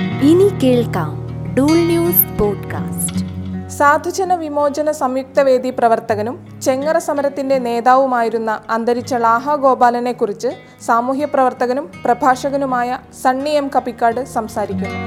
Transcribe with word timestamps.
ഇനി 0.00 0.58
കേൾക്കാം 0.58 1.26
Dool 1.54 1.78
news 1.78 2.38
podcast. 2.38 3.24
സാധുജന 3.68 4.34
വിമോചന 4.34 4.90
സംയുക്ത 4.90 5.40
വേദി 5.40 5.70
പ്രവർത്തകനും 5.70 6.60
ചെങ്ങറ 6.62 6.98
സമരത്തിന്റെ 6.98 7.58
നേതാവുമായിരുന്ന 7.58 8.60
അന്തരിച്ച 8.70 9.14
ലാഹ 9.14 9.54
ഗോപാലനെ 9.54 10.12
കുറിച്ച് 10.12 10.48
സാമൂഹ്യ 10.80 11.24
പ്രവർത്തകനും 11.24 11.90
പ്രഭാഷകനുമായ 12.04 12.98
സണ്ണി 13.22 13.50
എം 13.50 13.70
കപ്പിക്കാട് 13.76 14.24
സംസാരിക്കുന്നു. 14.24 14.98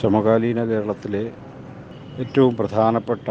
സമകാലീന 0.00 0.64
കേരളത്തിലെ 0.64 1.30
ഏറ്റവും 2.18 2.56
പ്രധാനപ്പെട്ട 2.56 3.28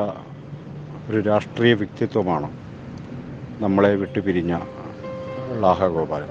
ഒരു 1.10 1.20
രാഷ്ട്രീയ 1.22 1.74
വ്യക്തിത്വമാണ് 1.74 2.52
നമ്മളെ 3.60 3.96
വിട്ടുപിരിഞ്ഞ 3.96 4.60
ലാഹ 5.60 5.88
ഗോപാലൻ. 5.88 6.28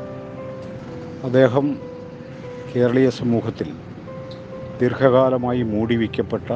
അദ്ദേഹം 1.25 1.77
കേരളീയ 2.77 3.11
സമൂഹത്തിൽ 3.11 3.73
ദീർഘകാലമായി 4.81 5.63
മൂടി 5.63 5.97
വയ്ക്കപ്പെട്ട 5.97 6.49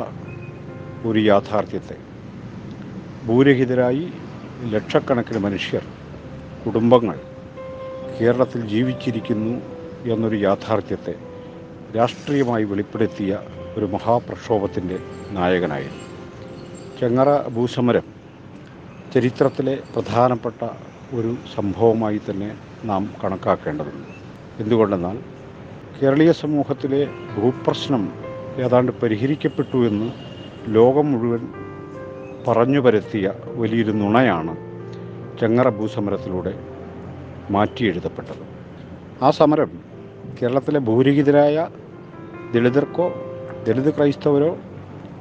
ഒരു 1.06 1.18
യാഥാർത്ഥ്യത്തെ. 1.18 1.96
ഭൂരഹിതരായി 3.26 4.04
ലക്ഷക്കണക്കിന് 4.64 5.38
മനുഷ്യർ 5.38 5.84
കുടുംബങ്ങൾ 6.66 7.18
കേരളത്തിൽ 8.20 8.60
ജീവിച്ചിരിക്കുന്നു 8.68 9.54
എന്നൊരു 10.12 10.36
യാഥാർത്ഥ്യത്തെ 10.36 11.14
രാഷ്ട്രീയമായി 11.96 12.64
വെളിപ്പെടുത്തിയ 12.64 13.38
ഒരു 13.76 13.84
മഹാപ്രക്ഷോഭത്തിന്റെ 13.84 14.98
നായകനായിരുന്നു. 15.30 16.04
ചെങ്ങറ 17.00 17.48
ഭൂസമരം 17.48 18.06
ചരിത്രത്തിലെ 19.14 19.78
പ്രധാനപ്പെട്ട 19.94 20.68
ഒരു 21.14 21.36
സംഭവമായി 21.54 22.20
തന്നെ 22.30 22.50
നാം 22.84 23.14
കണക്കാക്കേണ്ടതുണ്ട്. 23.24 24.08
എന്തുകൊണ്ടെന്നാൽ 24.62 25.16
കേരളീയ 26.00 26.32
സമൂഹത്തിലെ 26.32 27.08
ഭൂപ്രശ്നം 27.36 28.02
ഏതാണ്ട് 28.64 28.92
പരിഹരിക്കപ്പെട്ടു 28.92 29.76
എന്ന് 29.76 30.08
ലോകം 30.68 31.12
മുഴുവൻ 31.12 31.42
പറഞ്ഞു 32.48 32.80
പരത്തിയ 32.80 33.32
വലിയൊരു 33.46 33.90
നുണയാണ് 33.90 34.56
ചെങ്ങറ 35.40 35.68
ഭൂസമരത്തിലൂടെ 35.68 36.52
മാറ്റിയെഴുതപ്പെട്ടത്. 37.50 38.44
ആ 39.22 39.30
സമരം 39.30 39.70
കേരളത്തിലെ 40.38 40.78
ഭൂരഹിതരായ 40.78 41.68
ദളിതർക്കോ 42.54 43.06
ദളിത് 43.68 43.90
ക്രൈസ്തവരോ 43.96 44.58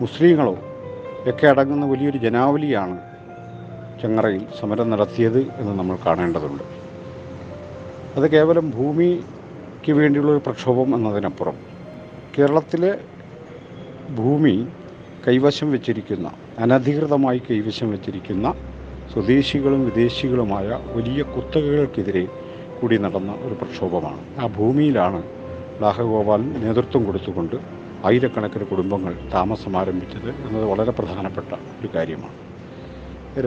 മുസ്ലിങ്ങളോ 0.01 0.55
ഒക്കെ 1.29 1.47
അടങ്ങുന്ന 1.47 1.85
വലിയൊരു 1.85 2.17
ജനാവലിയാണ് 2.17 2.97
ചെങ്ങറയിൽ 4.01 4.45
സമരം 4.59 4.89
നടത്തിയത് 4.89 5.41
എന്ന് 5.59 5.79
നമ്മൾ 5.79 5.97
കാണേണ്ടതുണ്ട്. 6.05 6.63
അത് 8.17 8.31
കേവലം 8.31 8.71
ഭൂമിക്ക് 9.85 10.01
വേണ്ടിയുള്ള 10.01 10.29
ഒരു 10.31 10.41
പ്രക്ഷോഭം 10.45 10.89
എന്നതിനപ്പുറം 10.95 11.57
കേരളത്തിലെ 12.35 12.89
ഭൂമി 14.17 14.53
കൈവശം 15.25 15.67
വെച്ചിരിക്കുന്ന 15.71 16.27
അനധികൃതമായി 16.59 17.39
കൈവശം 17.49 17.89
വെച്ചിരിക്കുന്ന 17.91 18.47
സ്വദേശികളും 19.11 19.81
വിദേശികളുമായ 19.89 20.67
വലിയ 20.95 21.21
കുത്തകകൾക്കെതിരെ 21.33 22.25
കൂടി 22.79 22.97
നടന്ന 23.05 23.31
ഒരു 23.45 23.57
പ്രക്ഷോഭമാണ്. 23.61 24.21
ആ 24.41 24.49
ഭൂമിയിലാണ് 24.57 25.21
ലാഹഗോപാലൻ 25.83 26.49
നേതൃത്വം 26.65 27.05
കൊടുത്തുകൊണ്ട് 27.05 27.57
ആയിരക്കണക്കിന് 28.09 28.67
കുടുംബങ്ങൾ 28.73 29.15
താമസം 29.37 29.75
ആരംഭിച്ചത് 29.77 30.29
എന്നത് 30.45 30.67
വളരെ 30.73 30.93
പ്രധാനപ്പെട്ട 30.99 31.51
ഒരു 31.79 31.89
കാര്യമാണ്. 31.95 32.37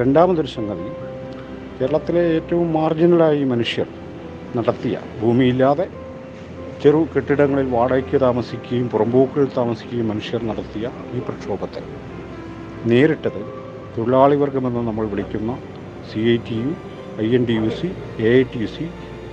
രണ്ടാമതൊരു 0.00 0.52
സംഗതി 0.58 0.89
കേരളത്തിലെ 1.78 2.25
ഏറ്റവും 2.36 2.69
മാർജിനലായി 2.80 3.45
മനുഷ്യർ 3.55 3.89
നടത്തിയ 4.56 4.98
ഭൂമിയില്ലാതെ 5.23 5.86
ചെറു 6.83 7.01
കെട്ടിടങ്ങളിൽ 7.12 7.67
വാടകയ്ക്ക് 7.75 8.19
താമസിക്കുകയും 8.25 8.87
പുറമ്പോക്കുകളിൽ 8.93 9.51
താമസിക്കുകയും 9.57 10.09
മനുഷ്യർ 10.11 10.43
നടത്തിയ 10.51 10.85
ഈ 11.15 11.20
പ്രക്ഷോഭത്തെ 11.27 11.83
നേരിട്ടത് 12.85 13.41
തൊഴിലാളി 13.95 14.37
വർഗമെന്ന് 14.37 14.83
നമ്മൾ 14.89 15.07
വിളിക്കുന്ന 15.12 15.53
C 16.11 16.20
I 16.33 16.37
T 16.48 16.57
U 16.61 16.73
I 17.19 17.29
N 17.36 17.45
T 17.48 17.55
U 17.58 17.70
C 17.79 17.89
A 18.20 18.30
I 18.35 18.42
T 18.52 18.58
U 18.58 18.69
C 18.77 18.85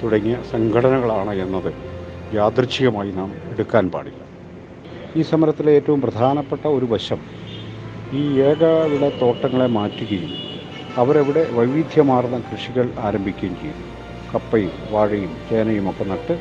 തുടങ്ങിയ 0.01 0.35
സംഘടനകളാണ് 0.51 1.33
എന്നത് 1.43 1.69
യാദൃച്ഛികമായി 2.33 3.11
നാം 3.11 3.29
എടുക്കാൻ 3.51 3.85
പാടില്ല. 3.89 4.21
ഈ 5.15 5.23
സമരത്തിലെ 5.23 5.71
ഏറ്റവും 5.71 5.99
പ്രധാനപ്പെട്ട 6.01 6.65
ഒരു 6.77 6.87
വശം 6.93 7.19
ഈ 8.13 8.23
ഏകവിട 8.47 9.05
തോട്ടങ്ങളെ 9.21 9.67
മാറ്റുകയും 9.77 10.33
അവരവിടെ 10.97 11.43
വൈവിധ്യമാർന്ന 11.51 12.37
കൃഷികൾ 12.47 12.87
ആരംഭിക്കുകയും 13.07 13.55
ചെയ്യും 13.61 13.79
കപ്പയും 14.33 14.73
വാഴയും 14.93 15.33
ചേനയും 15.49 15.87
ഒക്കെ 15.89 16.05
നട്ട് 16.11 16.35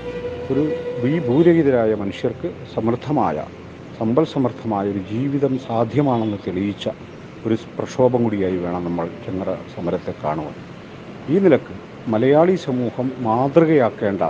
ഒരു 0.50 0.62
ഈ 1.10 1.18
ഭൂരഹിതരായ 1.26 1.92
മനുഷ്യർക്ക് 2.00 2.48
സമൃദ്ധമായ 2.74 3.36
സമ്പൽ 4.00 4.24
സമൃദ്ധമായ 4.32 4.84
ഒരു 4.92 4.98
ജീവിതം 5.12 5.54
സാധ്യമാണെന്ന് 5.66 6.38
തെളിയിച്ച 6.46 6.86
ഒരു 7.44 7.56
പ്രക്ഷോഭം 7.76 8.20
കൂടിയായി 8.24 8.58
വേണം 8.64 8.82
നമ്മൾ 8.84 9.06
ചെങ്ങറ 9.24 9.50
സമരത്തെ 9.74 10.12
കാണുവാൻ. 10.24 10.56
ഈ 11.28 11.38
നിലയ്ക്ക് 11.44 11.74
മലയാളി 12.06 12.56
സമൂഹം 12.66 13.06
മാതൃകയാക്കേണ്ട 13.26 14.22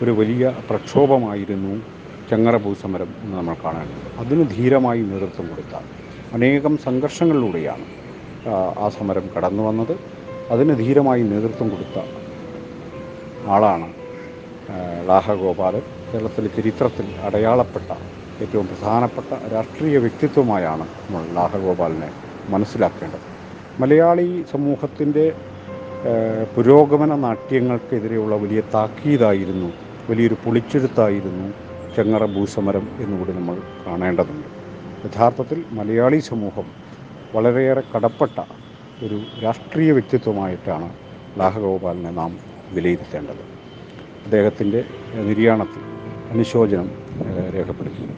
ഒരു 0.00 0.12
വലിയ 0.20 0.44
പ്രക്ഷോഭമായിരുന്നു 0.70 1.74
ചെങ്ങറ 2.28 2.56
ഭൂസമരം 2.64 3.10
എന്ന് 3.22 3.36
നമ്മൾ 3.36 3.56
കാണേണ്ടത്. 3.64 4.08
അതിന് 4.22 4.44
ധീരമായി 4.54 5.02
നേതൃത്വം 5.12 5.46
കൊടുത്ത 5.52 5.74
അനേകം 6.32 6.74
സംഘർഷങ്ങളിലൂടെയാണ് 6.86 7.86
ആ 8.84 8.88
സമരം 8.98 9.26
കടന്നു 9.34 9.62
വന്നത് 9.68 9.94
അതിന് 10.50 10.74
ധീരമായി 10.82 11.22
നേതൃത്വം 11.32 11.68
കൊടുത്ത 11.68 11.96
ആളാണ് 13.54 13.88
ആ, 14.68 15.02
ലാഹ 15.06 15.32
കേരളത്തിലെ 16.14 16.48
ചരിത്രത്തിൽ 16.48 17.14
അടയാളപ്പെട്ട 17.22 17.96
ഏറ്റവും 18.42 18.66
പ്രധാനപ്പെട്ട 18.66 19.48
രാഷ്ട്രീയ 19.52 19.98
വ്യക്തിത്വമായാണ് 19.98 20.82
നമ്മൾ 20.82 21.26
ലാഹഗോപാലിനെ 21.34 22.10
മനസ്സിലാക്കേണ്ടത്. 22.48 23.20
മലയാളി 23.80 24.44
സമൂഹത്തിന്റെ 24.50 25.32
പുരോഗമന 26.56 27.14
നാട്യങ്ങൾക്കെതിരെയുള്ള 27.14 28.36
വലിയ 28.36 28.62
താക്കീതായിരുന്നു 28.74 29.72
വലിയൊരു 30.10 30.36
പൊളിച്ചെഴുത്തായിരുന്നു 30.44 31.52
ചെങ്ങറ 31.96 32.24
ഭൂസമരം 32.26 32.88
എന്നുകൂടി 33.00 33.32
നമ്മൾ 33.32 33.56
കാണേണ്ടതുണ്ട്. 33.86 34.48
യഥാർത്ഥത്തിൽ 35.06 35.64
മലയാളി 35.72 36.18
സമൂഹം 36.18 36.66
വളരെയേറെ 37.34 37.82
കടപ്പെട്ട 37.94 38.44
ഒരു 39.04 39.20
രാഷ്ട്രീയ 39.44 39.92
വ്യക്തിത്വമായിട്ടാണ് 39.92 40.88
ലാഹഗോപാലിനെ 41.38 42.10
നാം 42.10 42.38
വിലയിരുത്തേണ്ടത്. 42.72 43.57
അദ്ദേഹത്തിന്റെ 44.24 44.80
നിര്യാണത്തിൽ 45.22 45.82
അനുശോചനം 46.30 46.88
ഏഹ്, 47.26 47.50
രേഖപ്പെടുത്തുന്നു 47.54 48.14